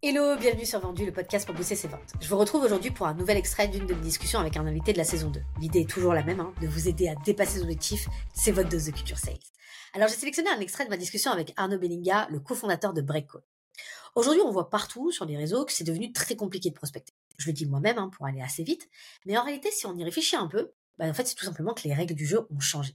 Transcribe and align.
Hello, 0.00 0.36
bienvenue 0.36 0.64
sur 0.64 0.78
Vendu, 0.78 1.04
le 1.04 1.10
podcast 1.10 1.44
pour 1.44 1.56
booster 1.56 1.74
ses 1.74 1.88
ventes. 1.88 2.12
Je 2.20 2.28
vous 2.28 2.38
retrouve 2.38 2.62
aujourd'hui 2.62 2.92
pour 2.92 3.08
un 3.08 3.14
nouvel 3.14 3.36
extrait 3.36 3.66
d'une 3.66 3.84
de 3.84 3.94
mes 3.94 4.00
discussions 4.00 4.38
avec 4.38 4.56
un 4.56 4.64
invité 4.64 4.92
de 4.92 4.98
la 4.98 5.02
saison 5.02 5.28
2. 5.28 5.40
L'idée 5.60 5.80
est 5.80 5.90
toujours 5.90 6.14
la 6.14 6.22
même, 6.22 6.38
hein, 6.38 6.54
de 6.62 6.68
vous 6.68 6.86
aider 6.86 7.08
à 7.08 7.16
dépasser 7.16 7.58
vos 7.58 7.64
objectifs, 7.64 8.06
c'est 8.32 8.52
votre 8.52 8.68
dose 8.68 8.84
de 8.84 8.92
culture 8.92 9.18
sales. 9.18 9.40
Alors 9.94 10.06
j'ai 10.06 10.14
sélectionné 10.14 10.50
un 10.50 10.60
extrait 10.60 10.84
de 10.84 10.90
ma 10.90 10.96
discussion 10.96 11.32
avec 11.32 11.52
Arnaud 11.56 11.78
Bellinga, 11.78 12.28
le 12.30 12.38
cofondateur 12.38 12.92
de 12.92 13.02
Breakcode. 13.02 13.42
Aujourd'hui, 14.14 14.42
on 14.46 14.52
voit 14.52 14.70
partout 14.70 15.10
sur 15.10 15.24
les 15.24 15.36
réseaux 15.36 15.64
que 15.64 15.72
c'est 15.72 15.82
devenu 15.82 16.12
très 16.12 16.36
compliqué 16.36 16.70
de 16.70 16.76
prospecter. 16.76 17.12
Je 17.36 17.48
le 17.48 17.52
dis 17.52 17.66
moi-même 17.66 17.98
hein, 17.98 18.08
pour 18.16 18.24
aller 18.24 18.40
assez 18.40 18.62
vite, 18.62 18.88
mais 19.26 19.36
en 19.36 19.42
réalité, 19.42 19.72
si 19.72 19.84
on 19.86 19.96
y 19.96 20.04
réfléchit 20.04 20.36
un 20.36 20.46
peu, 20.46 20.70
bah, 20.98 21.06
en 21.06 21.12
fait, 21.12 21.26
c'est 21.26 21.34
tout 21.34 21.44
simplement 21.44 21.74
que 21.74 21.82
les 21.82 21.92
règles 21.92 22.14
du 22.14 22.24
jeu 22.24 22.46
ont 22.50 22.60
changé. 22.60 22.94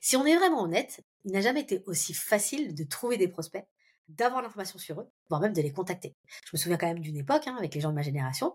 Si 0.00 0.16
on 0.16 0.24
est 0.24 0.36
vraiment 0.36 0.62
honnête, 0.62 1.00
il 1.24 1.32
n'a 1.32 1.40
jamais 1.40 1.62
été 1.62 1.82
aussi 1.86 2.14
facile 2.14 2.76
de 2.76 2.84
trouver 2.84 3.16
des 3.16 3.26
prospects 3.26 3.66
d'avoir 4.08 4.42
l'information 4.42 4.78
sur 4.78 5.00
eux, 5.00 5.10
voire 5.28 5.40
même 5.40 5.52
de 5.52 5.62
les 5.62 5.72
contacter. 5.72 6.14
Je 6.44 6.50
me 6.52 6.58
souviens 6.58 6.76
quand 6.76 6.86
même 6.86 7.00
d'une 7.00 7.16
époque, 7.16 7.46
hein, 7.46 7.56
avec 7.58 7.74
les 7.74 7.80
gens 7.80 7.90
de 7.90 7.94
ma 7.94 8.02
génération, 8.02 8.54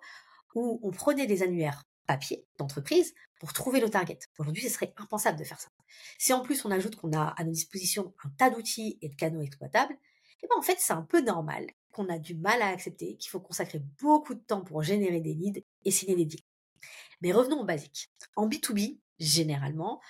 où 0.55 0.79
on 0.83 0.91
prenait 0.91 1.27
des 1.27 1.43
annuaires 1.43 1.83
papier 2.09 2.43
d'entreprise 2.57 3.13
pour 3.39 3.53
trouver 3.53 3.79
le 3.79 3.87
target. 3.87 4.17
Aujourd'hui, 4.39 4.63
ce 4.63 4.69
serait 4.69 4.93
impensable 4.97 5.37
de 5.37 5.43
faire 5.43 5.59
ça. 5.59 5.69
Si 6.17 6.33
en 6.33 6.41
plus 6.41 6.65
on 6.65 6.71
ajoute 6.71 6.95
qu'on 6.95 7.13
a 7.13 7.35
à 7.37 7.43
nos 7.43 7.51
dispositions 7.51 8.15
un 8.23 8.29
tas 8.29 8.49
d'outils 8.49 8.97
et 9.03 9.09
de 9.09 9.15
canaux 9.15 9.41
exploitables, 9.41 9.95
eh 10.41 10.47
ben 10.47 10.55
en 10.57 10.63
fait, 10.63 10.77
c'est 10.79 10.93
un 10.93 11.03
peu 11.03 11.21
normal 11.21 11.67
qu'on 11.91 12.09
a 12.09 12.17
du 12.17 12.33
mal 12.33 12.63
à 12.63 12.69
accepter 12.69 13.15
qu'il 13.17 13.29
faut 13.29 13.39
consacrer 13.39 13.79
beaucoup 14.01 14.33
de 14.33 14.39
temps 14.39 14.63
pour 14.63 14.81
générer 14.81 15.21
des 15.21 15.35
leads 15.35 15.61
et 15.85 15.91
signer 15.91 16.15
des 16.15 16.25
deals. 16.25 16.43
Mais 17.21 17.31
revenons 17.31 17.61
au 17.61 17.65
basique. 17.65 18.09
En 18.35 18.47
B2B, 18.47 18.99
généralement, 19.19 20.01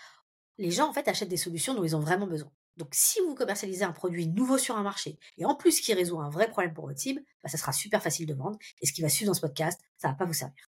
les 0.58 0.72
gens 0.72 0.90
en 0.90 0.94
fait 0.94 1.08
achètent 1.10 1.30
des 1.30 1.38
solutions 1.38 1.74
dont 1.74 1.84
ils 1.84 1.98
ont 1.98 2.02
vraiment 2.02 2.28
besoin. 2.28 2.52
Donc, 2.80 2.90
si 2.94 3.20
vous 3.20 3.36
commercialisez 3.36 3.84
un 3.84 3.92
produit 3.92 4.26
nouveau 4.26 4.58
sur 4.58 4.78
un 4.78 4.84
marché 4.84 5.20
et 5.38 5.44
en 5.44 5.54
plus 5.54 5.82
qui 5.82 5.94
résout 5.94 6.22
un 6.22 6.30
vrai 6.30 6.50
problème 6.50 6.74
pour 6.74 6.88
votre 6.88 6.98
cible, 6.98 7.22
bah, 7.44 7.50
ça 7.50 7.58
sera 7.58 7.74
super 7.74 8.02
facile 8.02 8.26
de 8.26 8.34
vendre. 8.34 8.58
Et 8.82 8.86
ce 8.86 8.94
qui 8.94 9.02
va 9.02 9.10
suivre 9.10 9.30
dans 9.30 9.34
ce 9.34 9.42
podcast, 9.42 9.82
ça 9.98 10.08
va 10.08 10.14
pas 10.14 10.24
vous 10.24 10.34
servir. 10.34 10.70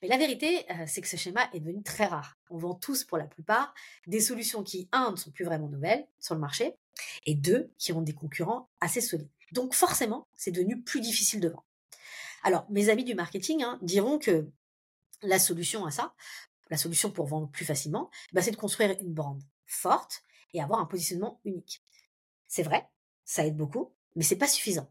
Mais 0.00 0.06
la 0.06 0.16
vérité, 0.16 0.64
euh, 0.70 0.84
c'est 0.86 1.00
que 1.00 1.08
ce 1.08 1.16
schéma 1.16 1.50
est 1.52 1.58
devenu 1.58 1.82
très 1.82 2.06
rare. 2.06 2.38
On 2.50 2.56
vend 2.56 2.74
tous, 2.74 3.02
pour 3.02 3.18
la 3.18 3.24
plupart, 3.24 3.74
des 4.06 4.20
solutions 4.20 4.62
qui, 4.62 4.88
un, 4.92 5.10
ne 5.10 5.16
sont 5.16 5.32
plus 5.32 5.44
vraiment 5.44 5.68
nouvelles 5.68 6.06
sur 6.20 6.36
le 6.36 6.40
marché, 6.40 6.76
et 7.26 7.34
deux, 7.34 7.72
qui 7.78 7.92
ont 7.92 8.00
des 8.00 8.14
concurrents 8.14 8.70
assez 8.80 9.00
solides. 9.00 9.28
Donc 9.50 9.74
forcément, 9.74 10.28
c'est 10.36 10.52
devenu 10.52 10.80
plus 10.80 11.00
difficile 11.00 11.40
de 11.40 11.48
vendre. 11.48 11.66
Alors, 12.44 12.64
mes 12.70 12.90
amis 12.90 13.04
du 13.04 13.16
marketing 13.16 13.64
hein, 13.64 13.78
diront 13.82 14.18
que 14.18 14.48
la 15.22 15.40
solution 15.40 15.84
à 15.84 15.90
ça, 15.90 16.14
la 16.70 16.76
solution 16.76 17.10
pour 17.10 17.26
vendre 17.26 17.50
plus 17.50 17.64
facilement, 17.64 18.08
bah, 18.32 18.40
c'est 18.40 18.52
de 18.52 18.56
construire 18.56 18.96
une 19.00 19.12
brand 19.12 19.42
forte 19.66 20.22
et 20.52 20.62
avoir 20.62 20.80
un 20.80 20.86
positionnement 20.86 21.40
unique. 21.44 21.82
C'est 22.46 22.62
vrai, 22.62 22.88
ça 23.24 23.46
aide 23.46 23.56
beaucoup, 23.56 23.92
mais 24.16 24.24
c'est 24.24 24.36
pas 24.36 24.48
suffisant. 24.48 24.90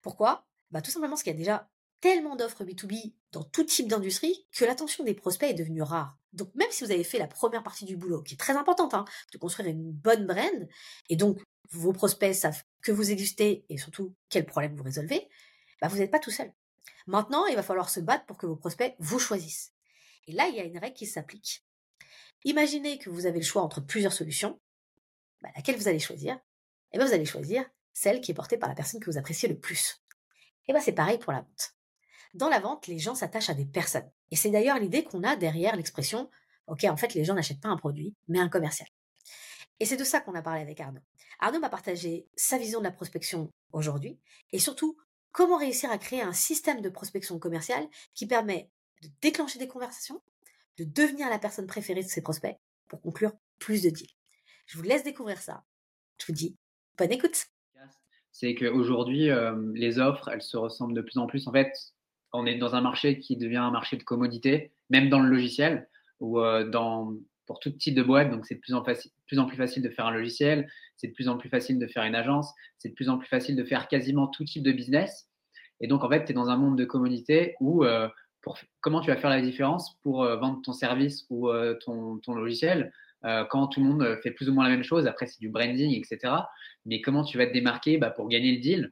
Pourquoi? 0.00 0.46
Bah, 0.70 0.82
Tout 0.82 0.90
simplement 0.90 1.10
parce 1.10 1.22
qu'il 1.22 1.32
y 1.32 1.36
a 1.36 1.38
déjà 1.38 1.68
tellement 2.00 2.36
d'offres 2.36 2.64
B2B 2.64 3.14
dans 3.32 3.42
tout 3.42 3.64
type 3.64 3.88
d'industrie 3.88 4.46
que 4.52 4.64
l'attention 4.64 5.04
des 5.04 5.14
prospects 5.14 5.50
est 5.50 5.54
devenue 5.54 5.82
rare. 5.82 6.16
Donc 6.32 6.54
même 6.54 6.70
si 6.70 6.84
vous 6.84 6.90
avez 6.90 7.04
fait 7.04 7.18
la 7.18 7.26
première 7.26 7.62
partie 7.62 7.84
du 7.84 7.96
boulot, 7.96 8.22
qui 8.22 8.34
est 8.34 8.38
très 8.38 8.56
importante, 8.56 8.94
hein, 8.94 9.04
de 9.32 9.38
construire 9.38 9.68
une 9.68 9.90
bonne 9.90 10.26
brand, 10.26 10.68
et 11.08 11.16
donc 11.16 11.40
vos 11.70 11.92
prospects 11.92 12.34
savent 12.34 12.62
que 12.82 12.92
vous 12.92 13.10
existez 13.10 13.64
et 13.68 13.78
surtout 13.78 14.14
quel 14.28 14.46
problème 14.46 14.76
vous 14.76 14.84
résolvez, 14.84 15.28
bah, 15.80 15.88
vous 15.88 15.98
n'êtes 15.98 16.10
pas 16.10 16.18
tout 16.18 16.30
seul. 16.30 16.52
Maintenant, 17.06 17.46
il 17.46 17.56
va 17.56 17.62
falloir 17.62 17.90
se 17.90 18.00
battre 18.00 18.26
pour 18.26 18.36
que 18.36 18.46
vos 18.46 18.56
prospects 18.56 18.94
vous 18.98 19.18
choisissent. 19.18 19.72
Et 20.26 20.32
là, 20.32 20.48
il 20.48 20.54
y 20.54 20.60
a 20.60 20.64
une 20.64 20.78
règle 20.78 20.96
qui 20.96 21.06
s'applique. 21.06 21.64
Imaginez 22.44 22.98
que 22.98 23.10
vous 23.10 23.26
avez 23.26 23.38
le 23.38 23.44
choix 23.44 23.62
entre 23.62 23.80
plusieurs 23.80 24.12
solutions 24.12 24.60
bah, 25.42 25.50
laquelle 25.56 25.76
vous 25.76 25.88
allez 25.88 25.98
choisir? 25.98 26.38
Eh 26.92 26.98
bien, 26.98 27.06
vous 27.06 27.12
allez 27.12 27.24
choisir 27.24 27.64
celle 27.92 28.20
qui 28.20 28.30
est 28.30 28.34
portée 28.34 28.58
par 28.58 28.68
la 28.68 28.74
personne 28.74 29.00
que 29.00 29.10
vous 29.10 29.18
appréciez 29.18 29.48
le 29.48 29.58
plus. 29.58 30.02
Et 30.66 30.72
bien, 30.72 30.80
c'est 30.80 30.92
pareil 30.92 31.18
pour 31.18 31.32
la 31.32 31.40
vente. 31.40 31.74
Dans 32.34 32.48
la 32.48 32.60
vente, 32.60 32.86
les 32.86 32.98
gens 32.98 33.14
s'attachent 33.14 33.50
à 33.50 33.54
des 33.54 33.64
personnes. 33.64 34.10
Et 34.30 34.36
c'est 34.36 34.50
d'ailleurs 34.50 34.78
l'idée 34.78 35.02
qu'on 35.02 35.24
a 35.24 35.36
derrière 35.36 35.76
l'expression 35.76 36.30
Ok, 36.68 36.84
en 36.84 36.96
fait, 36.96 37.14
les 37.14 37.24
gens 37.24 37.34
n'achètent 37.34 37.62
pas 37.62 37.70
un 37.70 37.78
produit, 37.78 38.14
mais 38.28 38.38
un 38.38 38.50
commercial. 38.50 38.88
Et 39.80 39.86
c'est 39.86 39.96
de 39.96 40.04
ça 40.04 40.20
qu'on 40.20 40.34
a 40.34 40.42
parlé 40.42 40.60
avec 40.60 40.78
Arnaud. 40.80 41.00
Arnaud 41.40 41.60
m'a 41.60 41.70
partagé 41.70 42.28
sa 42.36 42.58
vision 42.58 42.80
de 42.80 42.84
la 42.84 42.90
prospection 42.90 43.50
aujourd'hui 43.72 44.18
et 44.52 44.58
surtout 44.58 44.96
comment 45.32 45.56
réussir 45.56 45.90
à 45.90 45.98
créer 45.98 46.20
un 46.20 46.32
système 46.32 46.80
de 46.80 46.88
prospection 46.88 47.38
commerciale 47.38 47.88
qui 48.12 48.26
permet 48.26 48.70
de 49.02 49.08
déclencher 49.22 49.58
des 49.58 49.68
conversations, 49.68 50.20
de 50.76 50.84
devenir 50.84 51.30
la 51.30 51.38
personne 51.38 51.66
préférée 51.66 52.02
de 52.02 52.08
ses 52.08 52.22
prospects 52.22 52.56
pour 52.88 53.00
conclure 53.00 53.32
plus 53.58 53.82
de 53.82 53.90
deals. 53.90 54.17
Je 54.68 54.76
vous 54.76 54.84
laisse 54.84 55.02
découvrir 55.02 55.38
ça. 55.38 55.64
Je 56.20 56.26
vous 56.26 56.34
dis 56.34 56.54
bonne 56.98 57.10
écoute. 57.10 57.46
C'est 58.32 58.54
qu'aujourd'hui, 58.54 59.30
euh, 59.30 59.56
les 59.74 59.98
offres, 59.98 60.28
elles 60.28 60.42
se 60.42 60.58
ressemblent 60.58 60.94
de 60.94 61.00
plus 61.00 61.16
en 61.16 61.26
plus. 61.26 61.48
En 61.48 61.52
fait, 61.52 61.72
on 62.34 62.44
est 62.44 62.56
dans 62.56 62.74
un 62.74 62.82
marché 62.82 63.18
qui 63.18 63.36
devient 63.38 63.56
un 63.56 63.70
marché 63.70 63.96
de 63.96 64.02
commodité, 64.02 64.70
même 64.90 65.08
dans 65.08 65.20
le 65.20 65.28
logiciel 65.30 65.88
ou 66.20 66.38
euh, 66.38 66.68
dans, 66.68 67.14
pour 67.46 67.60
tout 67.60 67.70
type 67.70 67.94
de 67.94 68.02
boîte. 68.02 68.30
Donc, 68.30 68.44
c'est 68.44 68.56
de 68.56 68.60
plus 68.60 68.74
en, 68.74 68.82
plus 69.46 69.56
facile 69.56 69.82
de 69.82 69.88
faire 69.88 70.06
un 70.06 70.12
logiciel, 70.12 70.70
c'est 70.98 71.08
de 71.08 71.14
plus 71.14 71.28
en 71.28 71.38
plus 71.38 71.48
facile 71.48 71.78
de 71.78 71.86
faire 71.86 72.04
une 72.04 72.14
agence, 72.14 72.52
c'est 72.76 72.90
de 72.90 72.94
plus 72.94 73.08
en 73.08 73.16
plus 73.16 73.28
facile 73.28 73.56
de 73.56 73.64
faire 73.64 73.88
quasiment 73.88 74.26
tout 74.28 74.44
type 74.44 74.62
de 74.62 74.72
business. 74.72 75.30
Et 75.80 75.86
donc, 75.86 76.04
en 76.04 76.10
fait, 76.10 76.26
tu 76.26 76.32
es 76.32 76.34
dans 76.34 76.50
un 76.50 76.56
monde 76.58 76.76
de 76.76 76.84
commodité 76.84 77.54
où 77.60 77.84
euh, 77.84 78.08
comment 78.82 79.00
tu 79.00 79.10
vas 79.10 79.16
faire 79.16 79.30
la 79.30 79.40
différence 79.40 79.98
pour 80.02 80.24
vendre 80.24 80.60
ton 80.62 80.74
service 80.74 81.24
ou 81.30 81.48
ton, 81.80 82.34
logiciel? 82.34 82.92
Euh, 83.24 83.44
quand 83.44 83.66
tout 83.66 83.80
le 83.80 83.86
monde 83.86 84.02
euh, 84.02 84.16
fait 84.22 84.30
plus 84.30 84.48
ou 84.48 84.54
moins 84.54 84.64
la 84.64 84.70
même 84.70 84.84
chose. 84.84 85.06
Après, 85.06 85.26
c'est 85.26 85.40
du 85.40 85.48
branding, 85.48 85.92
etc. 85.92 86.32
Mais 86.86 87.00
comment 87.00 87.24
tu 87.24 87.36
vas 87.36 87.46
te 87.46 87.52
démarquer 87.52 87.98
bah, 87.98 88.10
pour 88.10 88.28
gagner 88.28 88.52
le 88.52 88.58
deal? 88.58 88.90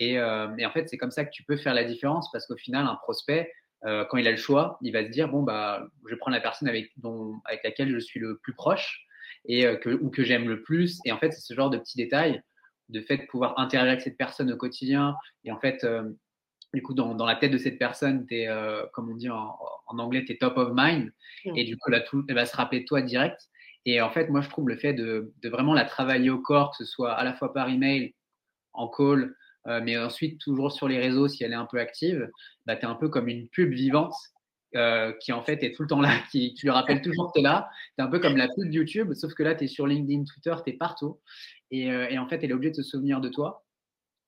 Euh, 0.00 0.56
et, 0.56 0.66
en 0.66 0.70
fait, 0.70 0.88
c'est 0.88 0.96
comme 0.96 1.10
ça 1.10 1.24
que 1.24 1.30
tu 1.30 1.42
peux 1.44 1.56
faire 1.56 1.74
la 1.74 1.84
différence 1.84 2.30
parce 2.32 2.46
qu'au 2.46 2.56
final, 2.56 2.86
un 2.86 2.96
prospect, 2.96 3.50
quand 3.82 4.16
il 4.16 4.26
a 4.26 4.32
le 4.32 4.36
choix, 4.36 4.78
il 4.82 4.92
va 4.92 5.04
se 5.04 5.10
dire 5.10 5.28
bon 5.28 5.44
bah, 5.44 5.86
je 6.08 6.16
prends 6.16 6.32
la 6.32 6.40
personne 6.40 6.66
avec, 6.66 6.90
dont, 6.96 7.34
avec 7.44 7.62
laquelle 7.62 7.88
je 7.88 7.98
suis 7.98 8.18
le 8.18 8.36
plus 8.38 8.52
proche 8.52 9.06
et 9.44 9.62
que, 9.78 9.90
ou 9.90 10.10
que 10.10 10.24
j'aime 10.24 10.48
le 10.48 10.62
plus. 10.62 10.98
Et 11.04 11.12
en 11.12 11.18
fait, 11.18 11.30
c'est 11.30 11.42
ce 11.42 11.54
genre 11.54 11.70
de 11.70 11.78
petits 11.78 11.96
détails, 11.96 12.42
de 12.88 13.00
fait 13.00 13.18
de 13.18 13.26
pouvoir 13.26 13.56
interagir 13.60 13.92
avec 13.92 14.00
cette 14.00 14.16
personne 14.16 14.50
au 14.50 14.56
quotidien. 14.56 15.14
Et 15.44 15.52
en 15.52 15.60
fait, 15.60 15.86
du 16.74 16.82
coup, 16.82 16.94
dans, 16.94 17.14
dans, 17.14 17.26
la 17.26 17.36
tête 17.36 17.52
de 17.52 17.58
cette 17.58 17.78
personne, 17.78 18.26
tu 18.26 18.34
es, 18.34 18.48
comme 18.92 19.08
on 19.08 19.14
dit 19.14 19.30
en, 19.30 19.56
anglais, 19.86 20.24
tu 20.24 20.32
es 20.32 20.38
top 20.38 20.56
of 20.56 20.70
mind. 20.74 21.12
Mmh. 21.44 21.56
Et 21.56 21.62
du 21.62 21.76
coup, 21.76 21.88
là, 21.90 22.00
tout, 22.00 22.24
elle 22.28 22.34
va 22.34 22.46
se 22.46 22.56
rappeler 22.56 22.80
de 22.80 22.86
toi 22.86 23.02
direct. 23.02 23.40
Et 23.86 24.00
en 24.00 24.10
fait, 24.10 24.28
moi, 24.28 24.40
je 24.40 24.50
trouve 24.50 24.68
le 24.68 24.76
fait 24.76 24.92
de, 24.92 25.32
vraiment 25.44 25.72
la 25.72 25.84
travailler 25.84 26.28
au 26.28 26.40
corps, 26.40 26.72
que 26.72 26.78
ce 26.78 26.84
soit 26.84 27.12
à 27.12 27.24
la 27.24 27.34
fois 27.34 27.54
par 27.54 27.68
email, 27.68 28.14
en 28.72 28.88
call, 28.88 29.34
euh, 29.68 29.80
mais 29.82 29.96
ensuite 29.96 30.40
toujours 30.40 30.72
sur 30.72 30.88
les 30.88 30.98
réseaux 30.98 31.28
si 31.28 31.44
elle 31.44 31.52
est 31.52 31.56
un 31.56 31.66
peu 31.66 31.78
active, 31.78 32.28
bah, 32.66 32.76
tu 32.76 32.82
es 32.82 32.84
un 32.88 32.96
peu 32.96 33.08
comme 33.08 33.28
une 33.28 33.48
pub 33.48 33.72
vivante 33.72 34.14
euh, 34.74 35.12
qui 35.20 35.32
en 35.32 35.42
fait 35.42 35.62
est 35.62 35.74
tout 35.74 35.82
le 35.82 35.88
temps 35.88 36.00
là, 36.00 36.10
qui 36.30 36.52
tu 36.54 36.66
lui 36.66 36.70
rappelles 36.70 37.00
toujours 37.00 37.28
que 37.28 37.38
tu 37.38 37.40
es 37.40 37.42
là. 37.42 37.70
Tu 37.96 38.02
es 38.02 38.06
un 38.06 38.10
peu 38.10 38.18
comme 38.18 38.36
la 38.36 38.48
pub 38.48 38.72
YouTube, 38.72 39.14
sauf 39.14 39.32
que 39.34 39.44
là, 39.44 39.54
tu 39.54 39.64
es 39.64 39.66
sur 39.68 39.86
LinkedIn, 39.86 40.24
Twitter, 40.24 40.54
tu 40.64 40.72
es 40.72 40.76
partout. 40.76 41.20
Euh, 41.72 42.08
et, 42.08 42.18
en 42.18 42.28
fait, 42.28 42.42
elle 42.42 42.50
est 42.50 42.54
obligée 42.54 42.72
de 42.72 42.76
se 42.76 42.82
souvenir 42.82 43.20
de 43.20 43.28
toi. 43.28 43.64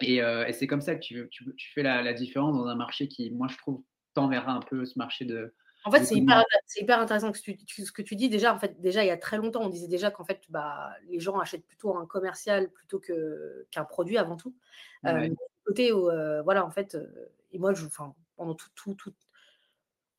Et, 0.01 0.21
c'est 0.53 0.69
comme 0.69 0.81
ça 0.81 0.95
que 0.95 1.01
tu, 1.01 1.29
fais 1.75 1.83
la, 1.83 2.03
la, 2.03 2.13
différence 2.13 2.57
dans 2.57 2.67
un 2.67 2.77
marché 2.77 3.09
qui, 3.09 3.33
moi, 3.33 3.49
je 3.51 3.57
trouve, 3.59 3.83
tend 4.15 4.29
vers 4.29 4.49
un 4.49 4.61
peu 4.61 4.85
ce 4.85 4.97
marché 4.97 5.25
de, 5.25 5.53
en 5.85 5.91
fait, 5.91 6.05
c'est 6.05 6.17
hyper, 6.17 7.01
intéressant 7.01 7.33
ce 7.33 7.93
que 7.93 8.03
tu 8.03 8.17
dis. 8.17 8.29
Déjà, 8.29 8.55
en 8.55 8.59
fait, 8.59 8.81
déjà, 8.81 9.05
il 9.05 9.07
y 9.07 9.11
a 9.11 9.17
très 9.17 9.37
longtemps, 9.37 9.63
on 9.63 9.69
disait 9.69 9.89
déjà 9.89 10.11
qu'en 10.11 10.25
fait, 10.25 10.43
bah, 10.49 10.91
les 11.09 11.21
gens 11.21 11.39
achètent 11.39 11.67
plutôt 11.67 11.97
un 11.97 12.07
commercial 12.07 12.69
plutôt 12.71 13.01
qu'un 13.71 13.85
produit 13.85 14.19
avant 14.19 14.37
tout. 14.37 14.55
Euh, 15.07 15.29
côté 15.65 15.93
où, 15.93 16.11
euh, 16.11 16.43
voilà, 16.43 16.65
en 16.65 16.71
fait, 16.71 16.95
euh, 16.95 17.07
et 17.53 17.59
moi, 17.59 17.75
je, 17.75 17.87
pendant 18.37 18.55
tout, 18.55 18.69
tout, 18.75 18.95
tout, 18.95 19.15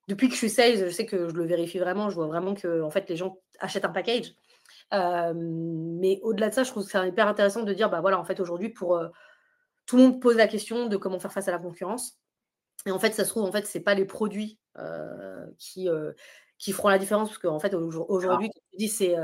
depuis 0.08 0.28
que 0.28 0.34
je 0.34 0.40
suis 0.40 0.50
sales, 0.50 0.78
je 0.78 0.90
sais 0.90 1.06
que 1.06 1.30
je 1.30 1.34
le 1.34 1.46
vérifie 1.46 1.80
vraiment. 1.80 2.10
Je 2.10 2.16
vois 2.16 2.28
vraiment 2.28 2.56
que, 2.56 2.82
en 2.82 2.90
fait, 2.90 3.10
les 3.10 3.16
gens 3.16 3.38
achètent 3.60 3.86
un 3.86 3.90
package. 3.90 4.34
mais 4.92 6.20
au-delà 6.24 6.50
de 6.50 6.54
ça, 6.54 6.64
je 6.64 6.72
trouve 6.72 6.86
que 6.86 6.92
c'est 6.92 7.08
hyper 7.08 7.28
intéressant 7.28 7.64
de 7.64 7.74
dire, 7.74 7.90
bah 7.90 8.02
voilà, 8.02 8.20
en 8.20 8.24
fait, 8.24 8.40
aujourd'hui, 8.40 8.70
pour 8.70 9.00
tout 9.86 9.98
le 9.98 10.04
monde 10.04 10.22
pose 10.22 10.38
la 10.38 10.48
question 10.48 10.88
de 10.88 10.98
comment 10.98 11.20
faire 11.20 11.34
face 11.34 11.48
à 11.48 11.52
la 11.52 11.60
concurrence. 11.60 12.19
Et 12.86 12.92
en 12.92 13.00
fait, 13.00 13.14
ça 13.14 13.26
se 13.26 13.30
trouve, 13.30 13.44
en 13.44 13.52
fait, 13.52 13.66
c'est 13.66 13.82
pas 13.82 13.94
les 13.94 14.06
produits 14.06 14.60
euh, 14.78 15.46
qui, 15.58 15.90
euh, 15.90 16.14
qui 16.58 16.72
feront 16.72 16.90
la 16.90 16.98
différence, 16.98 17.30
parce 17.30 17.40
qu'en 17.40 17.60
fait, 17.60 17.74
aujourd'hui, 17.74 18.50
tu 18.50 18.78
dis, 18.78 18.88
c'est 18.88 19.16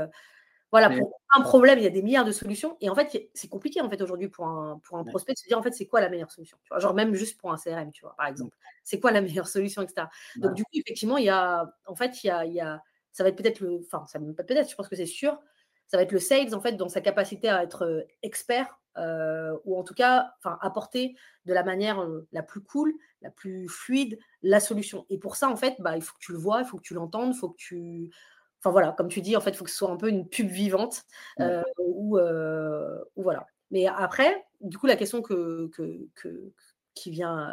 voilà, 0.72 0.90
pour 0.90 1.20
un 1.30 1.42
problème, 1.42 1.78
il 1.78 1.84
y 1.84 1.86
a 1.86 1.90
des 1.90 2.02
milliards 2.02 2.24
de 2.24 2.32
solutions. 2.32 2.76
Et 2.80 2.90
en 2.90 2.94
fait, 2.94 3.30
c'est 3.34 3.48
compliqué 3.48 3.80
en 3.80 3.88
fait 3.88 4.02
aujourd'hui 4.02 4.28
pour 4.28 4.46
un, 4.46 4.80
pour 4.84 4.98
un 4.98 5.04
prospect 5.04 5.32
de 5.32 5.38
se 5.38 5.46
dire 5.46 5.58
en 5.58 5.62
fait 5.62 5.72
c'est 5.72 5.86
quoi 5.86 6.00
la 6.00 6.08
meilleure 6.08 6.30
solution. 6.30 6.58
Tu 6.64 6.68
vois? 6.68 6.80
Genre 6.80 6.92
même 6.92 7.14
juste 7.14 7.40
pour 7.40 7.52
un 7.52 7.56
CRM, 7.56 7.92
tu 7.92 8.02
vois, 8.02 8.14
par 8.16 8.26
mmh. 8.26 8.32
exemple. 8.32 8.56
C'est 8.82 9.00
quoi 9.00 9.12
la 9.12 9.20
meilleure 9.22 9.48
solution, 9.48 9.82
etc. 9.82 10.08
Donc 10.36 10.54
du 10.54 10.64
coup, 10.64 10.70
effectivement, 10.74 11.18
il 11.18 11.24
y 11.24 11.30
a 11.30 11.72
en 11.86 11.94
fait, 11.94 12.22
il 12.24 12.26
y 12.26 12.30
a, 12.30 12.44
il 12.44 12.52
y 12.52 12.60
a 12.60 12.82
ça 13.12 13.22
va 13.22 13.30
être 13.30 13.36
peut-être 13.36 13.60
le. 13.60 13.80
Enfin, 13.86 14.04
ça 14.06 14.18
va 14.18 14.42
peut-être, 14.44 14.68
je 14.68 14.74
pense 14.74 14.88
que 14.88 14.96
c'est 14.96 15.06
sûr, 15.06 15.38
ça 15.86 15.96
va 15.96 16.02
être 16.02 16.12
le 16.12 16.18
sales 16.18 16.54
en 16.54 16.60
fait 16.60 16.72
dans 16.72 16.88
sa 16.88 17.00
capacité 17.00 17.48
à 17.48 17.62
être 17.62 18.06
expert 18.22 18.78
euh, 18.98 19.56
ou 19.64 19.78
en 19.78 19.84
tout 19.84 19.94
cas 19.94 20.32
apporter 20.42 21.16
de 21.44 21.52
la 21.52 21.62
manière 21.62 22.02
euh, 22.02 22.26
la 22.32 22.42
plus 22.42 22.60
cool, 22.60 22.94
la 23.22 23.30
plus 23.30 23.68
fluide 23.68 24.18
la 24.42 24.60
solution. 24.60 25.06
Et 25.10 25.18
pour 25.18 25.36
ça, 25.36 25.48
en 25.48 25.56
fait, 25.56 25.76
bah, 25.80 25.96
il 25.96 26.02
faut 26.02 26.14
que 26.14 26.24
tu 26.24 26.32
le 26.32 26.38
vois, 26.38 26.60
il 26.60 26.66
faut 26.66 26.76
que 26.76 26.82
tu 26.82 26.94
l'entendes, 26.94 27.34
il 27.34 27.38
faut 27.38 27.50
que 27.50 27.56
tu. 27.56 28.10
Enfin 28.60 28.70
voilà, 28.70 28.92
comme 28.92 29.08
tu 29.08 29.20
dis, 29.20 29.36
en 29.36 29.40
fait, 29.40 29.50
il 29.50 29.56
faut 29.56 29.64
que 29.64 29.70
ce 29.70 29.76
soit 29.76 29.90
un 29.90 29.96
peu 29.96 30.08
une 30.08 30.28
pub 30.28 30.48
vivante 30.48 31.04
euh, 31.40 31.62
ou, 31.78 32.18
voilà. 33.16 33.46
Mais 33.70 33.86
après, 33.86 34.44
du 34.60 34.78
coup, 34.78 34.86
la 34.86 34.96
question 34.96 35.22
que, 35.22 35.68
que, 35.68 36.52
qui 36.94 37.10
vient, 37.10 37.52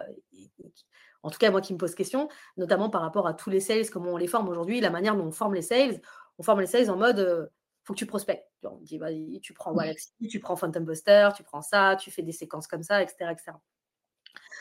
en 1.23 1.29
tout 1.29 1.39
cas 1.39 1.51
moi 1.51 1.61
qui 1.61 1.73
me 1.73 1.77
pose 1.77 1.95
question, 1.95 2.29
notamment 2.57 2.89
par 2.89 3.01
rapport 3.01 3.27
à 3.27 3.33
tous 3.33 3.49
les 3.49 3.59
sales, 3.59 3.89
comment 3.89 4.11
on 4.11 4.17
les 4.17 4.27
forme 4.27 4.47
aujourd'hui, 4.47 4.79
la 4.79 4.89
manière 4.89 5.15
dont 5.15 5.25
on 5.25 5.31
forme 5.31 5.55
les 5.55 5.61
sales. 5.61 6.01
On 6.39 6.43
forme 6.43 6.61
les 6.61 6.67
sales 6.67 6.89
en 6.89 6.97
mode, 6.97 7.51
faut 7.83 7.93
que 7.93 7.99
tu 7.99 8.05
prospectes. 8.05 8.47
On 8.63 8.77
dit, 8.77 8.97
vas-y, 8.97 9.39
tu 9.41 9.53
prends 9.53 9.73
Galaxy, 9.73 10.11
tu 10.29 10.39
prends 10.39 10.55
Phantom 10.55 10.85
Buster, 10.85 11.29
tu 11.35 11.43
prends 11.43 11.61
ça, 11.61 11.97
tu 11.99 12.11
fais 12.11 12.21
des 12.21 12.31
séquences 12.31 12.67
comme 12.67 12.83
ça, 12.83 13.01
etc. 13.01 13.31
etc. 13.31 13.51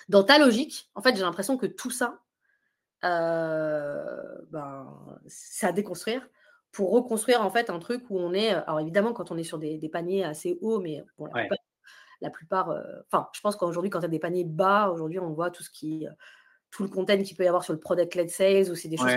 Dans 0.08 0.24
ta 0.24 0.38
logique, 0.38 0.90
en 0.94 1.02
fait, 1.02 1.14
j'ai 1.14 1.22
l'impression 1.22 1.56
que 1.56 1.66
tout 1.66 1.90
ça, 1.90 2.20
ben, 3.02 5.12
c'est 5.26 5.66
à 5.66 5.72
déconstruire 5.72 6.28
pour 6.72 6.90
reconstruire 6.90 7.42
en 7.42 7.50
fait 7.50 7.70
un 7.70 7.78
truc 7.78 8.04
où 8.10 8.18
on 8.18 8.32
est. 8.32 8.50
Alors 8.50 8.80
évidemment, 8.80 9.12
quand 9.12 9.30
on 9.30 9.36
est 9.36 9.44
sur 9.44 9.58
des, 9.58 9.90
paniers 9.92 10.24
assez 10.24 10.58
hauts, 10.60 10.80
mais 10.80 11.04
bon, 11.18 11.28
la 12.20 12.30
plupart. 12.30 12.74
Enfin, 13.10 13.28
je 13.32 13.40
pense 13.40 13.56
qu'aujourd'hui, 13.56 13.90
quand 13.90 14.00
tu 14.00 14.06
as 14.06 14.08
des 14.08 14.18
paniers 14.18 14.44
bas, 14.44 14.90
aujourd'hui, 14.90 15.18
on 15.18 15.32
voit 15.32 15.50
tout 15.50 15.62
ce 15.62 15.70
qui, 15.70 16.06
tout 16.70 16.82
le 16.82 16.88
content 16.88 17.22
qu'il 17.22 17.36
peut 17.36 17.44
y 17.44 17.48
avoir 17.48 17.62
sur 17.62 17.72
le 17.72 17.78
product-led 17.78 18.30
sales 18.30 18.70
ou 18.70 18.74
c'est 18.74 18.88
des 18.88 18.96
choses 18.96 19.12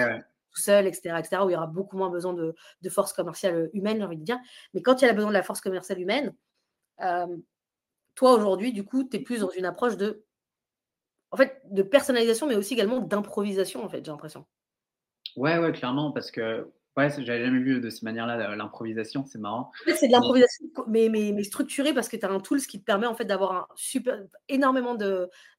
seul, 0.62 0.88
etc., 0.88 1.16
etc., 1.20 1.42
où 1.44 1.50
il 1.50 1.54
y 1.54 1.56
aura 1.56 1.68
beaucoup 1.68 1.98
moins 1.98 2.10
besoin 2.10 2.34
de, 2.34 2.56
force 2.90 3.14
commerciale 3.14 3.70
humaine, 3.74 3.98
j'ai 3.98 4.04
envie 4.04 4.18
de 4.18 4.24
dire. 4.24 4.40
Mais 4.74 4.82
quand 4.82 5.02
il 5.02 5.06
y 5.06 5.10
a 5.10 5.14
besoin 5.14 5.30
de 5.30 5.34
la 5.34 5.44
force 5.44 5.62
commerciale 5.62 6.00
humaine, 6.00 6.36
toi 6.98 8.34
aujourd'hui, 8.34 8.74
du 8.74 8.86
coup, 8.86 9.04
tu 9.04 9.18
es 9.18 9.20
plus 9.20 9.40
dans 9.42 9.50
une 9.50 9.66
approche 9.66 9.98
de 9.98 10.26
en 11.32 11.38
fait, 11.38 11.62
de 11.70 11.84
personnalisation, 11.84 12.48
mais 12.48 12.56
aussi 12.56 12.76
également 12.76 13.02
d'improvisation, 13.02 13.84
en 13.84 13.90
fait, 13.90 14.06
j'ai 14.06 14.12
l'impression. 14.12 14.46
Ouais, 15.36 15.58
ouais, 15.58 15.74
clairement, 15.74 16.14
parce 16.14 16.32
que 16.32 16.72
ouais, 16.98 17.10
j'avais 17.10 17.46
jamais 17.46 17.60
vu 17.60 17.80
de 17.80 17.90
cette 17.90 18.04
manière-là 18.04 18.56
l'improvisation, 18.56 19.26
c'est 19.26 19.40
marrant. 19.40 19.72
c'est 19.86 20.08
de 20.08 20.12
l'improvisation, 20.12 20.66
mais, 20.88 21.10
mais, 21.10 21.32
mais 21.34 21.44
structurée 21.44 21.94
parce 21.94 22.10
que 22.10 22.18
tu 22.18 22.26
as 22.26 22.32
un 22.32 22.40
tool 22.40 22.62
qui 22.62 22.80
te 22.80 22.86
permet 22.86 23.08
en 23.08 23.16
fait 23.16 23.26
d'avoir 23.26 23.52
un 23.54 23.68
super, 23.76 24.24
énormément 24.50 24.98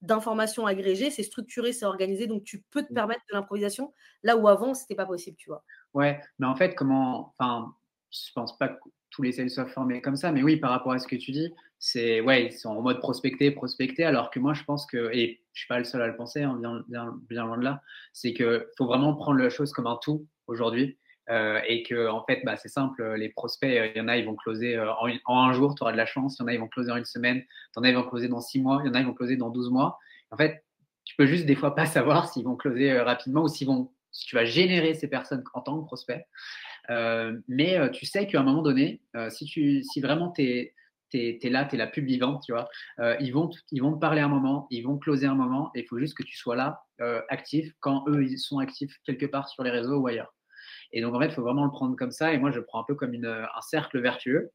d'informations 0.03 0.67
agrégées, 0.67 1.11
c'est 1.11 1.23
structuré, 1.23 1.73
c'est 1.73 1.87
organisé, 1.87 2.27
donc 2.27 2.45
tu 2.45 2.63
peux 2.71 2.83
te 2.83 2.93
mmh. 2.93 2.95
permettre 2.95 3.23
de 3.31 3.37
l'improvisation 3.37 3.93
là 4.23 4.37
où 4.37 4.49
avant 4.49 4.75
c'était 4.75 4.95
pas 4.95 5.07
possible, 5.07 5.37
tu 5.37 5.51
vois. 5.51 5.65
Ouais, 5.95 6.21
mais 6.39 6.47
en 6.47 6.57
fait, 6.57 6.75
comment, 6.75 7.35
enfin, 7.39 7.75
je 8.11 8.33
pense 8.35 8.57
pas 8.59 8.69
que 8.69 8.79
tous 9.11 9.23
les 9.23 9.33
sales 9.33 9.51
soient 9.51 9.67
formés 9.67 10.01
comme 10.01 10.17
ça, 10.17 10.33
mais 10.33 10.43
oui, 10.43 10.57
par 10.57 10.71
rapport 10.71 10.93
à 10.93 10.99
ce 10.99 11.07
que 11.07 11.17
tu 11.17 11.33
dis, 11.33 11.53
c'est 11.79 12.21
ouais, 12.21 12.47
ils 12.47 12.53
sont 12.53 12.71
en 12.71 12.83
mode 12.83 13.01
prospecter, 13.01 13.51
prospecter, 13.51 14.05
alors 14.05 14.31
que 14.31 14.39
moi 14.39 14.55
je 14.55 14.65
pense 14.65 14.87
que, 14.87 15.11
et 15.13 15.43
je 15.53 15.61
suis 15.61 15.69
pas 15.69 15.79
le 15.79 15.85
seul 15.85 16.03
à 16.03 16.07
le 16.07 16.17
penser, 16.17 16.43
hein, 16.43 16.57
bien, 16.61 16.85
bien, 16.89 17.15
bien, 17.29 17.47
loin 17.47 17.59
de 17.59 17.65
là, 17.65 17.83
c'est 18.13 18.33
que 18.33 18.69
faut 18.77 18.87
vraiment 18.87 19.15
prendre 19.15 19.39
la 19.39 19.51
chose 19.51 19.73
comme 19.73 19.87
un 19.87 19.99
tout 20.03 20.27
aujourd'hui. 20.47 20.99
Euh, 21.29 21.61
et 21.67 21.83
que 21.83 22.09
en 22.09 22.25
fait 22.25 22.43
bah, 22.45 22.57
c'est 22.57 22.69
simple, 22.69 23.15
les 23.15 23.29
prospects, 23.29 23.69
il 23.69 23.99
y 23.99 24.01
en 24.01 24.07
a 24.07 24.17
ils 24.17 24.25
vont 24.25 24.37
closer 24.37 24.77
euh, 24.77 24.93
en, 25.27 25.41
un 25.41 25.53
jour, 25.53 25.75
tu 25.75 25.83
auras 25.83 25.91
de 25.91 25.97
la 25.97 26.07
chance, 26.07 26.37
il 26.39 26.43
y 26.43 26.45
en 26.45 26.47
a 26.47 26.55
ils 26.55 26.61
vont 26.61 26.69
closer 26.69 26.93
en 26.93 26.97
une 26.97 27.05
semaine, 27.05 27.39
il 27.39 27.77
y 27.77 27.81
en 27.81 27.83
a 27.83 27.89
ils 27.89 27.97
vont 27.97 28.05
closer 28.05 28.29
dans 28.29 28.41
six 28.41 28.61
mois, 28.61 28.81
il 28.85 28.89
y 28.89 28.91
en 28.91 28.95
a 28.95 29.01
ils 29.01 29.07
vont 29.07 29.15
closer 29.15 29.37
dans 29.37 29.51
12 29.51 29.71
mois. 29.71 29.99
En 30.31 30.37
fait, 30.37 30.65
tu 31.05 31.17
peux 31.17 31.27
juste 31.27 31.47
des 31.47 31.57
fois 31.57 31.75
pas 31.75 31.87
savoir 31.87 32.33
s'ils 32.33 32.45
vont 32.45 32.57
closer 32.57 32.93
euh, 32.93 33.03
rapidement 33.03 33.43
ou 33.43 33.49
s'ils 33.49 33.67
vont, 33.67 33.93
si 34.13 34.27
tu 34.27 34.37
vas 34.37 34.45
générer 34.45 34.95
ces 34.95 35.09
personnes 35.09 35.43
en 35.55 35.61
tant 35.63 35.81
que 35.81 35.87
prospect. 35.87 36.27
mais 37.49 37.91
tu 37.93 38.07
sais 38.07 38.27
qu'à 38.27 38.41
un 38.41 38.45
moment 38.45 38.63
donné, 38.63 39.03
si, 39.31 39.45
tu, 39.45 39.83
si 39.83 40.01
vraiment 40.01 40.31
tu 40.31 40.43
es 40.43 40.75
tu 41.11 41.19
es, 41.19 41.51
là, 41.51 41.65
tu 41.65 41.77
es 41.77 41.79
la 41.79 41.87
pub 41.87 42.05
vivante, 42.05 42.43
tu 42.45 42.53
vois. 42.53 42.69
Euh, 42.99 43.17
ils, 43.21 43.33
vont, 43.33 43.51
ils 43.71 43.83
vont 43.83 43.95
te 43.95 43.99
parler 43.99 44.21
un 44.21 44.29
moment, 44.29 44.67
ils 44.71 44.83
vont 44.83 44.99
closer 44.99 45.27
un 45.27 45.35
moment, 45.35 45.71
et 45.75 45.81
il 45.81 45.87
faut 45.87 45.99
juste 45.99 46.17
que 46.17 46.23
tu 46.23 46.37
sois 46.37 46.57
là, 46.57 46.85
euh, 47.01 47.23
actif, 47.29 47.73
quand 47.81 48.05
eux, 48.09 48.25
ils 48.25 48.39
sont 48.39 48.59
actifs 48.59 48.97
quelque 49.05 49.27
part 49.27 49.49
sur 49.49 49.63
les 49.63 49.71
réseaux 49.71 49.99
ou 49.99 50.07
ailleurs. 50.07 50.35
Et 50.93 51.01
donc, 51.01 51.15
en 51.15 51.21
fait, 51.21 51.27
il 51.27 51.33
faut 51.33 51.43
vraiment 51.43 51.65
le 51.65 51.71
prendre 51.71 51.97
comme 51.97 52.11
ça. 52.11 52.33
Et 52.33 52.39
moi, 52.39 52.51
je 52.51 52.61
prends 52.61 52.81
un 52.81 52.85
peu 52.85 52.95
comme 52.95 53.15
une, 53.15 53.27
un 53.27 53.61
cercle 53.61 54.01
vertueux, 54.01 54.51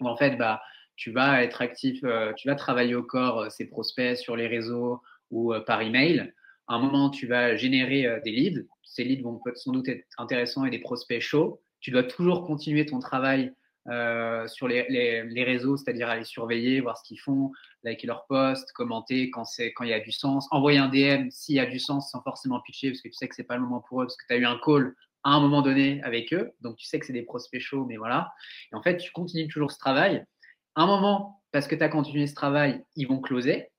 en 0.00 0.16
fait, 0.16 0.36
bah, 0.36 0.62
tu 0.96 1.10
vas 1.12 1.42
être 1.42 1.60
actif, 1.62 2.00
euh, 2.04 2.32
tu 2.34 2.48
vas 2.48 2.54
travailler 2.54 2.94
au 2.94 3.02
corps 3.02 3.50
ces 3.50 3.68
prospects 3.68 4.16
sur 4.16 4.36
les 4.36 4.46
réseaux 4.46 5.02
ou 5.30 5.54
par 5.66 5.82
email. 5.82 6.32
À 6.66 6.74
un 6.74 6.78
moment, 6.78 7.10
tu 7.10 7.26
vas 7.26 7.56
générer 7.56 8.20
des 8.24 8.30
leads. 8.30 8.66
Ces 8.82 9.04
leads 9.04 9.22
vont 9.22 9.40
sans 9.54 9.72
doute 9.72 9.88
être 9.88 10.04
intéressants 10.18 10.64
et 10.64 10.70
des 10.70 10.78
prospects 10.78 11.20
chauds. 11.20 11.60
Tu 11.80 11.90
dois 11.90 12.02
toujours 12.04 12.46
continuer 12.46 12.86
ton 12.86 12.98
travail 12.98 13.52
euh, 13.88 14.46
sur 14.46 14.68
les, 14.68 14.86
les, 14.88 15.44
réseaux, 15.44 15.78
c'est-à-dire 15.78 16.10
aller 16.10 16.24
surveiller, 16.24 16.80
voir 16.80 16.98
ce 16.98 17.02
qu'ils 17.02 17.18
font, 17.18 17.50
liker 17.82 18.06
leurs 18.06 18.26
posts, 18.26 18.70
commenter 18.72 19.30
quand 19.30 19.46
c'est 19.46 19.72
quand 19.72 19.84
il 19.84 19.90
y 19.90 19.94
a 19.94 20.00
du 20.00 20.12
sens, 20.12 20.46
envoyer 20.50 20.78
un 20.78 20.88
DM 20.88 21.30
s'il 21.30 21.54
y 21.54 21.60
a 21.60 21.66
du 21.66 21.78
sens 21.78 22.10
sans 22.10 22.22
forcément 22.22 22.60
pitcher 22.60 22.90
parce 22.90 23.00
que 23.00 23.08
tu 23.08 23.14
sais 23.14 23.26
que 23.26 23.34
c'est 23.34 23.44
pas 23.44 23.56
le 23.56 23.62
moment 23.62 23.80
pour 23.80 24.02
eux 24.02 24.04
parce 24.04 24.18
que 24.18 24.26
tu 24.28 24.34
as 24.34 24.36
eu 24.36 24.44
un 24.44 24.60
call 24.62 24.94
à 25.24 25.30
un 25.30 25.40
moment 25.40 25.62
donné 25.62 26.02
avec 26.02 26.32
eux, 26.32 26.52
donc 26.60 26.76
tu 26.76 26.86
sais 26.86 26.98
que 26.98 27.06
c'est 27.06 27.12
des 27.12 27.22
prospects 27.22 27.60
chauds, 27.60 27.84
mais 27.84 27.96
voilà. 27.96 28.32
Et 28.72 28.76
en 28.76 28.82
fait, 28.82 28.96
tu 28.96 29.12
continues 29.12 29.48
toujours 29.48 29.72
ce 29.72 29.78
travail. 29.78 30.24
un 30.76 30.86
moment, 30.86 31.42
parce 31.52 31.66
que 31.66 31.74
tu 31.74 31.82
as 31.82 31.88
continué 31.88 32.26
ce 32.26 32.34
travail, 32.34 32.84
ils 32.96 33.06
vont 33.06 33.20
closer. 33.20 33.70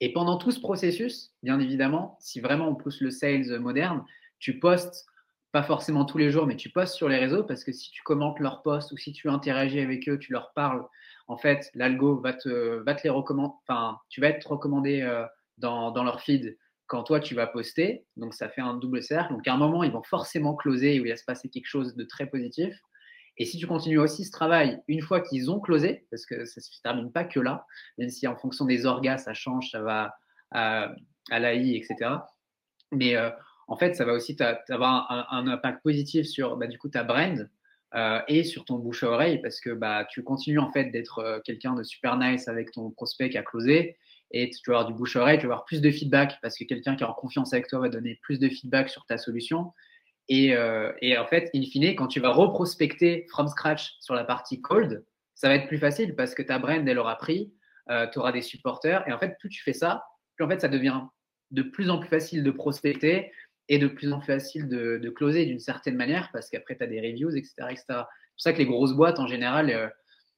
Et 0.00 0.12
pendant 0.12 0.36
tout 0.36 0.50
ce 0.50 0.60
processus, 0.60 1.32
bien 1.42 1.60
évidemment, 1.60 2.16
si 2.20 2.40
vraiment 2.40 2.68
on 2.68 2.74
pousse 2.74 3.00
le 3.00 3.10
sales 3.10 3.58
moderne, 3.60 4.04
tu 4.38 4.58
postes 4.58 5.06
pas 5.52 5.62
forcément 5.62 6.04
tous 6.04 6.18
les 6.18 6.30
jours, 6.30 6.46
mais 6.46 6.56
tu 6.56 6.70
postes 6.70 6.94
sur 6.94 7.08
les 7.08 7.18
réseaux 7.18 7.44
parce 7.44 7.62
que 7.62 7.72
si 7.72 7.90
tu 7.90 8.02
commentes 8.02 8.40
leurs 8.40 8.62
posts 8.62 8.90
ou 8.90 8.96
si 8.96 9.12
tu 9.12 9.28
interagis 9.28 9.80
avec 9.80 10.08
eux, 10.08 10.18
tu 10.18 10.32
leur 10.32 10.52
parles, 10.54 10.84
en 11.28 11.36
fait, 11.36 11.70
l'algo 11.74 12.20
va 12.20 12.32
te, 12.32 12.82
va 12.84 12.94
te 12.94 13.02
les 13.04 13.10
recommander, 13.10 13.54
enfin, 13.68 13.98
tu 14.08 14.20
vas 14.20 14.28
être 14.28 14.50
recommandé 14.50 15.02
euh, 15.02 15.24
dans, 15.58 15.90
dans, 15.90 16.04
leur 16.04 16.20
feed 16.20 16.56
quand 16.92 17.04
toi 17.04 17.20
tu 17.20 17.34
vas 17.34 17.46
poster. 17.46 18.04
Donc 18.18 18.34
ça 18.34 18.50
fait 18.50 18.60
un 18.60 18.74
double 18.74 19.02
cercle. 19.02 19.32
Donc 19.32 19.48
à 19.48 19.54
un 19.54 19.56
moment, 19.56 19.82
ils 19.82 19.90
vont 19.90 20.02
forcément 20.02 20.54
closer 20.54 21.00
où 21.00 21.06
il 21.06 21.08
va 21.08 21.16
se 21.16 21.24
passer 21.24 21.48
quelque 21.48 21.66
chose 21.66 21.96
de 21.96 22.04
très 22.04 22.26
positif. 22.26 22.78
Et 23.38 23.46
si 23.46 23.56
tu 23.56 23.66
continues 23.66 23.98
aussi 23.98 24.26
ce 24.26 24.30
travail 24.30 24.78
une 24.88 25.00
fois 25.00 25.22
qu'ils 25.22 25.50
ont 25.50 25.58
closé, 25.58 26.06
parce 26.10 26.26
que 26.26 26.44
ça 26.44 26.60
ne 26.60 26.62
se 26.62 26.82
termine 26.82 27.10
pas 27.10 27.24
que 27.24 27.40
là, 27.40 27.64
même 27.96 28.10
si 28.10 28.26
en 28.26 28.36
fonction 28.36 28.66
des 28.66 28.84
orgas 28.84 29.16
ça 29.16 29.32
change, 29.32 29.70
ça 29.70 29.80
va 29.80 30.14
à, 30.50 30.92
à 31.30 31.38
l'AI, 31.38 31.76
etc. 31.76 32.10
Mais 32.90 33.16
euh, 33.16 33.30
en 33.68 33.76
fait, 33.78 33.94
ça 33.94 34.04
va 34.04 34.12
aussi 34.12 34.36
avoir 34.68 35.10
un, 35.32 35.46
impact 35.46 35.82
positif 35.82 36.26
sur 36.26 36.58
bah, 36.58 36.66
du 36.66 36.76
coup 36.76 36.90
ta 36.90 37.04
brand 37.04 37.48
euh, 37.94 38.20
et 38.28 38.44
sur 38.44 38.66
ton 38.66 38.78
bouche 38.78 39.02
à 39.02 39.08
oreille 39.08 39.40
parce 39.40 39.60
que 39.60 39.70
bah, 39.70 40.06
tu 40.10 40.22
continues 40.22 40.58
en 40.58 40.70
fait 40.70 40.90
d'être 40.90 41.20
euh, 41.20 41.40
quelqu'un 41.42 41.74
de 41.74 41.82
super 41.84 42.18
nice 42.18 42.48
avec 42.48 42.70
ton 42.70 42.90
prospect 42.90 43.30
qui 43.30 43.38
a 43.38 43.42
closé 43.42 43.96
et 44.32 44.50
tu 44.50 44.70
vas 44.70 44.78
avoir 44.78 44.86
du 44.92 44.94
bouche 44.94 45.16
à 45.16 45.20
oreille, 45.20 45.38
tu 45.38 45.46
vas 45.46 45.54
avoir 45.54 45.64
plus 45.64 45.80
de 45.80 45.90
feedback 45.90 46.38
parce 46.42 46.56
que 46.56 46.64
quelqu'un 46.64 46.96
qui 46.96 47.04
a 47.04 47.10
en 47.10 47.14
confiance 47.14 47.52
avec 47.52 47.68
toi 47.68 47.80
va 47.80 47.88
donner 47.88 48.18
plus 48.22 48.38
de 48.38 48.48
feedback 48.48 48.88
sur 48.88 49.04
ta 49.06 49.18
solution. 49.18 49.72
Et, 50.28 50.54
euh, 50.54 50.92
et 51.00 51.18
en 51.18 51.26
fait, 51.26 51.50
in 51.54 51.62
fine, 51.62 51.94
quand 51.94 52.06
tu 52.06 52.20
vas 52.20 52.30
reprospecter 52.30 53.26
from 53.30 53.48
scratch 53.48 53.96
sur 54.00 54.14
la 54.14 54.24
partie 54.24 54.60
cold, 54.60 55.04
ça 55.34 55.48
va 55.48 55.56
être 55.56 55.68
plus 55.68 55.78
facile 55.78 56.14
parce 56.14 56.34
que 56.34 56.42
ta 56.42 56.58
brand, 56.58 56.88
elle 56.88 56.98
aura 56.98 57.16
pris, 57.16 57.52
tu 58.12 58.18
auras 58.18 58.32
des 58.32 58.42
supporters. 58.42 59.06
Et 59.08 59.12
en 59.12 59.18
fait, 59.18 59.36
plus 59.38 59.48
tu 59.48 59.62
fais 59.62 59.72
ça, 59.72 60.04
plus 60.36 60.44
en 60.44 60.48
fait, 60.48 60.60
ça 60.60 60.68
devient 60.68 61.00
de 61.50 61.62
plus 61.62 61.90
en 61.90 61.98
plus 61.98 62.08
facile 62.08 62.42
de 62.42 62.50
prospecter, 62.50 63.30
et 63.68 63.78
de 63.78 63.86
plus 63.86 64.12
en 64.12 64.18
plus 64.18 64.26
facile 64.26 64.68
de, 64.68 64.98
de 64.98 65.10
closer 65.10 65.46
d'une 65.46 65.60
certaine 65.60 65.96
manière 65.96 66.30
parce 66.32 66.50
qu'après, 66.50 66.76
tu 66.76 66.84
as 66.84 66.86
des 66.86 67.00
reviews, 67.00 67.34
etc. 67.34 67.54
etc. 67.70 67.84
C'est 67.88 67.94
pour 67.94 68.06
ça 68.36 68.52
que 68.52 68.58
les 68.58 68.66
grosses 68.66 68.94
boîtes, 68.94 69.18
en 69.18 69.26
général, 69.26 69.70
euh, 69.70 69.88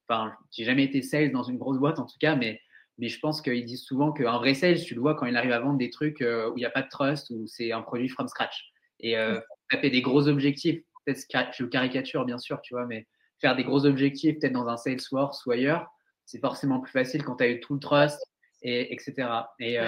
enfin, 0.08 0.32
j'ai 0.52 0.64
jamais 0.64 0.84
été 0.84 1.02
sales 1.02 1.32
dans 1.32 1.42
une 1.42 1.58
grosse 1.58 1.78
boîte 1.78 1.98
en 1.98 2.06
tout 2.06 2.18
cas, 2.20 2.36
mais, 2.36 2.60
mais 2.98 3.08
je 3.08 3.18
pense 3.18 3.42
qu'ils 3.42 3.64
disent 3.64 3.82
souvent 3.82 4.12
qu'un 4.12 4.38
vrai 4.38 4.54
sales, 4.54 4.80
tu 4.80 4.94
le 4.94 5.00
vois 5.00 5.14
quand 5.14 5.26
il 5.26 5.36
arrive 5.36 5.52
à 5.52 5.60
vendre 5.60 5.78
des 5.78 5.90
trucs 5.90 6.22
euh, 6.22 6.50
où 6.50 6.56
il 6.56 6.60
n'y 6.60 6.66
a 6.66 6.70
pas 6.70 6.82
de 6.82 6.88
trust, 6.88 7.30
où 7.30 7.46
c'est 7.46 7.72
un 7.72 7.82
produit 7.82 8.08
from 8.08 8.28
scratch. 8.28 8.72
Et 9.00 9.16
euh, 9.18 9.40
taper 9.70 9.90
des 9.90 10.02
gros 10.02 10.28
objectifs, 10.28 10.80
peut-être 11.04 11.26
je 11.56 11.64
caricature 11.64 12.24
bien 12.24 12.38
sûr, 12.38 12.60
tu 12.62 12.74
vois, 12.74 12.86
mais 12.86 13.06
faire 13.40 13.56
des 13.56 13.64
gros 13.64 13.84
objectifs, 13.84 14.38
peut-être 14.38 14.52
dans 14.52 14.68
un 14.68 14.76
Salesforce 14.76 15.44
ou 15.46 15.50
ailleurs, 15.50 15.86
c'est 16.24 16.40
forcément 16.40 16.80
plus 16.80 16.92
facile 16.92 17.22
quand 17.24 17.36
tu 17.36 17.44
as 17.44 17.48
eu 17.48 17.60
tout 17.60 17.74
le 17.74 17.80
trust, 17.80 18.18
et, 18.62 18.94
etc. 18.94 19.28
Et, 19.60 19.78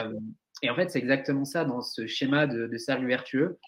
et 0.63 0.71
en 0.71 0.75
fait, 0.75 0.91
c'est 0.91 0.99
exactement 0.99 1.45
ça 1.45 1.65
dans 1.65 1.81
ce 1.81 2.07
schéma 2.07 2.47
de, 2.47 2.67
de 2.67 2.77
cercle 2.77 3.07
vertueux. 3.07 3.59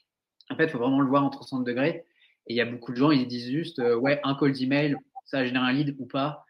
En 0.51 0.57
fait, 0.57 0.65
il 0.65 0.71
faut 0.71 0.79
vraiment 0.79 1.01
le 1.01 1.09
voir 1.09 1.25
en 1.25 1.31
360 1.31 1.65
degrés. 1.65 2.05
Et 2.47 2.55
il 2.55 2.57
y 2.57 2.61
a 2.61 2.67
beaucoup 2.67 2.93
de 2.93 2.97
gens, 2.97 3.11
ils 3.11 3.27
disent 3.27 3.51
juste, 3.51 3.79
euh, 3.79 3.97
ouais, 3.97 4.21
un 4.25 4.35
call 4.35 4.53
d'email, 4.53 4.97
ça 5.27 5.45
génère 5.45 5.63
un 5.63 5.73
lead 5.73 5.97
ou 5.99 6.07
pas. 6.07 6.45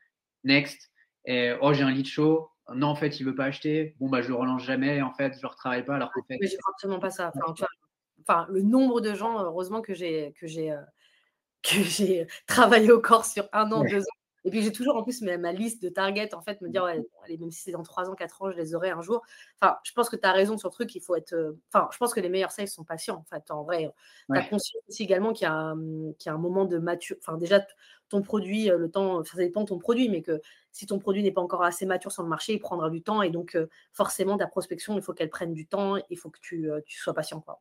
Next. 0.45 0.91
Et, 1.27 1.53
oh, 1.61 1.73
j'ai 1.73 1.83
un 1.83 1.91
lead 1.91 2.07
chaud. 2.07 2.49
Non, 2.75 2.89
en 2.89 2.95
fait, 2.95 3.19
il 3.21 3.25
veut 3.25 3.35
pas 3.35 3.45
acheter. 3.45 3.95
Bon, 3.99 4.09
bah, 4.09 4.21
je 4.21 4.29
le 4.29 4.35
relance 4.35 4.63
jamais. 4.63 5.01
En 5.01 5.13
fait, 5.13 5.35
je 5.37 5.43
le 5.43 5.49
retravaille 5.49 5.85
pas. 5.85 5.97
Alors 5.97 6.13
qu'en 6.13 6.23
fait. 6.23 6.37
Mais 6.41 6.47
j'ai 6.47 6.59
absolument 6.69 7.01
pas 7.01 7.11
ça. 7.11 7.33
Enfin, 7.35 7.67
enfin, 8.21 8.47
le 8.51 8.63
nombre 8.63 9.01
de 9.01 9.15
gens, 9.15 9.43
heureusement 9.43 9.81
que 9.81 9.95
j'ai 9.95 10.35
que 10.39 10.47
j'ai 10.47 10.73
euh, 10.73 10.83
que 11.63 11.83
j'ai 11.83 12.27
travaillé 12.47 12.93
au 12.93 13.01
corps 13.01 13.25
sur 13.25 13.49
un 13.53 13.71
an, 13.73 13.83
deux 13.83 14.03
ans, 14.03 14.18
et 14.45 14.51
puis 14.51 14.63
j'ai 14.63 14.73
toujours 14.73 14.97
en 14.97 15.03
plus 15.03 15.21
ma, 15.23 15.53
liste 15.53 15.83
de 15.83 15.89
targets, 15.89 16.35
en 16.35 16.41
fait, 16.41 16.61
me 16.61 16.69
dire, 16.69 16.85
ouais, 16.85 17.03
allez, 17.25 17.39
même 17.39 17.51
si 17.51 17.63
c'est 17.63 17.73
dans 17.73 17.83
3 17.83 18.09
ans, 18.09 18.15
4 18.15 18.43
ans, 18.43 18.51
je 18.51 18.57
les 18.57 18.75
aurai 18.75 18.91
un 18.91 19.03
jour. 19.03 19.23
Enfin, 19.61 19.77
je 19.83 19.93
pense 19.93 20.09
que 20.09 20.17
tu 20.17 20.27
as 20.27 20.33
raison 20.33 20.57
sur 20.57 20.69
le 20.69 20.73
truc, 20.73 20.95
il 20.95 21.01
faut 21.01 21.17
être. 21.17 21.33
Euh, 21.33 21.59
enfin, 21.73 21.89
je 21.93 21.99
pense 21.99 22.15
que 22.15 22.21
les 22.21 22.29
meilleurs 22.29 22.53
sales 22.53 22.69
sont 22.69 22.85
patients, 22.85 23.17
en 23.17 23.25
fait. 23.25 23.51
En 23.51 23.65
vrai, 23.65 23.93
tu 24.31 24.39
as 24.39 24.43
conscience 24.43 24.83
aussi 24.89 25.03
également 25.03 25.33
qu'il 25.33 25.45
y, 25.45 25.49
a 25.49 25.55
un 25.55 26.39
moment 26.39 26.65
de 26.65 26.79
mature. 26.79 27.17
Enfin, 27.21 27.37
déjà, 27.37 27.67
ton 28.09 28.23
produit, 28.23 28.67
le 28.69 28.91
temps, 28.91 29.25
ça 29.25 29.37
dépend 29.37 29.63
de 29.63 29.69
ton 29.69 29.79
produit, 29.79 30.09
mais 30.09 30.23
que 30.23 30.41
si 30.73 30.87
ton 30.87 30.99
produit 30.99 31.23
n'est 31.23 31.33
pas 31.33 31.43
encore 31.43 31.65
assez 31.65 31.87
mature 31.87 32.13
sur 32.13 32.23
le 32.23 32.29
marché, 32.29 32.55
il 32.55 32.61
prendra 32.61 32.91
du 32.91 33.03
temps. 33.03 33.23
Et 33.23 33.31
donc, 33.31 33.57
euh, 33.57 33.67
forcément, 33.93 34.37
ta 34.37 34.47
prospection, 34.47 34.97
il 34.97 35.03
faut 35.03 35.13
qu'elle 35.13 35.31
prenne 35.31 35.53
du 35.53 35.67
temps, 35.67 35.97
il 36.09 36.19
faut 36.19 36.31
que 36.31 36.41
tu, 36.41 36.71
tu 36.87 36.99
sois 36.99 37.15
patient, 37.15 37.41
quoi. 37.41 37.61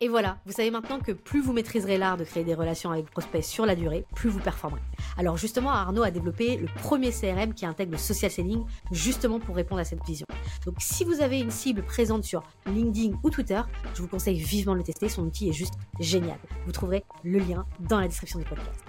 Et 0.00 0.08
voilà, 0.08 0.38
vous 0.44 0.52
savez 0.52 0.70
maintenant 0.70 0.98
que 0.98 1.12
plus 1.12 1.40
vous 1.40 1.52
maîtriserez 1.52 1.96
l'art 1.96 2.16
de 2.16 2.24
créer 2.24 2.42
des 2.42 2.54
relations 2.54 2.90
avec 2.90 3.04
vos 3.04 3.12
prospects 3.12 3.44
sur 3.44 3.64
la 3.64 3.76
durée, 3.76 4.04
plus 4.14 4.28
vous 4.28 4.40
performerez. 4.40 4.80
Alors 5.16 5.36
justement, 5.36 5.70
Arnaud 5.70 6.02
a 6.02 6.10
développé 6.10 6.56
le 6.56 6.66
premier 6.66 7.12
CRM 7.12 7.54
qui 7.54 7.64
intègre 7.64 7.92
le 7.92 7.98
social 7.98 8.30
selling 8.30 8.64
justement 8.90 9.38
pour 9.38 9.54
répondre 9.54 9.80
à 9.80 9.84
cette 9.84 10.04
vision. 10.04 10.26
Donc 10.66 10.76
si 10.78 11.04
vous 11.04 11.20
avez 11.20 11.40
une 11.40 11.52
cible 11.52 11.82
présente 11.82 12.24
sur 12.24 12.42
LinkedIn 12.66 13.16
ou 13.22 13.30
Twitter, 13.30 13.60
je 13.94 14.02
vous 14.02 14.08
conseille 14.08 14.38
vivement 14.38 14.72
de 14.72 14.78
le 14.78 14.84
tester, 14.84 15.08
son 15.08 15.24
outil 15.24 15.48
est 15.48 15.52
juste 15.52 15.74
génial. 16.00 16.38
Vous 16.66 16.72
trouverez 16.72 17.04
le 17.22 17.38
lien 17.38 17.64
dans 17.80 18.00
la 18.00 18.08
description 18.08 18.40
du 18.40 18.44
podcast. 18.44 18.82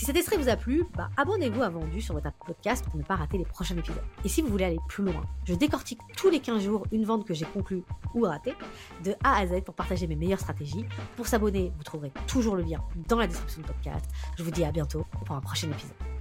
Si 0.00 0.06
cet 0.06 0.16
extrait 0.16 0.38
vous 0.38 0.48
a 0.48 0.56
plu, 0.56 0.86
bah, 0.96 1.10
abonnez-vous 1.18 1.60
à 1.60 1.68
Vendu 1.68 2.00
sur 2.00 2.14
votre 2.14 2.32
podcast 2.32 2.86
pour 2.86 2.96
ne 2.96 3.02
pas 3.02 3.16
rater 3.16 3.36
les 3.36 3.44
prochains 3.44 3.76
épisodes. 3.76 4.00
Et 4.24 4.30
si 4.30 4.40
vous 4.40 4.48
voulez 4.48 4.64
aller 4.64 4.78
plus 4.88 5.04
loin, 5.04 5.22
je 5.44 5.52
décortique 5.52 6.00
tous 6.16 6.30
les 6.30 6.40
15 6.40 6.62
jours 6.62 6.86
une 6.90 7.04
vente 7.04 7.26
que 7.26 7.34
j'ai 7.34 7.44
conclue 7.44 7.82
ou 8.14 8.22
ratée, 8.22 8.54
de 9.04 9.14
A 9.22 9.36
à 9.36 9.46
Z 9.46 9.60
pour 9.62 9.74
partager 9.74 10.06
mes 10.06 10.16
meilleures 10.16 10.40
stratégies. 10.40 10.86
Pour 11.16 11.26
s'abonner, 11.26 11.70
vous 11.76 11.82
trouverez 11.82 12.12
toujours 12.26 12.56
le 12.56 12.62
lien 12.62 12.82
dans 13.08 13.18
la 13.18 13.26
description 13.26 13.60
du 13.60 13.66
podcast. 13.66 14.06
Je 14.38 14.42
vous 14.42 14.50
dis 14.50 14.64
à 14.64 14.72
bientôt 14.72 15.04
pour 15.26 15.36
un 15.36 15.40
prochain 15.42 15.70
épisode. 15.70 16.19